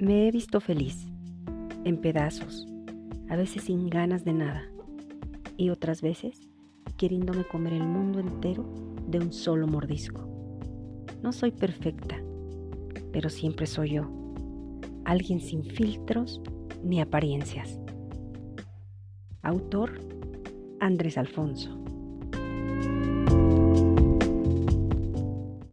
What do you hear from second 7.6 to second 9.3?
el mundo entero de